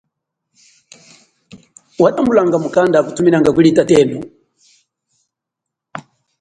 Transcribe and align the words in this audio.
Watambulanga 2.01 2.57
mukanda 2.63 2.95
akuthuminanga 2.99 3.51
kuli 3.55 3.69
tatenu? 3.77 4.17